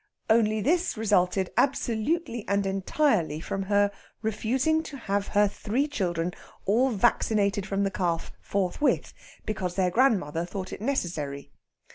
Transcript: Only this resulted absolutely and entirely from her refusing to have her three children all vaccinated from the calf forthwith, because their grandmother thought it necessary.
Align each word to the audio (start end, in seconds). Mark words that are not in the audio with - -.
Only 0.31 0.61
this 0.61 0.97
resulted 0.97 1.51
absolutely 1.57 2.43
and 2.47 2.65
entirely 2.65 3.39
from 3.39 3.61
her 3.61 3.91
refusing 4.23 4.81
to 4.81 4.97
have 4.97 5.27
her 5.27 5.47
three 5.47 5.87
children 5.87 6.33
all 6.65 6.89
vaccinated 6.89 7.67
from 7.67 7.83
the 7.83 7.91
calf 7.91 8.31
forthwith, 8.41 9.13
because 9.45 9.75
their 9.75 9.91
grandmother 9.91 10.43
thought 10.43 10.73
it 10.73 10.81
necessary. 10.81 11.51